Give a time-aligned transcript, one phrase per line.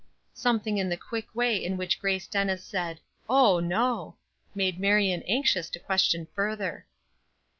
[0.33, 4.15] Something in the quick way in which Grace Dennis said, "Oh, no,"
[4.55, 6.87] made Marion anxious to question further.